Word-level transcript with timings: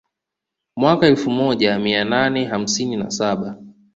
Mwaka 0.75 1.01
wa 1.05 1.07
elfu 1.07 1.29
moja 1.31 1.79
mia 1.79 2.03
nane 2.05 2.45
hamsini 2.45 2.95
na 2.95 3.11
saba 3.11 3.57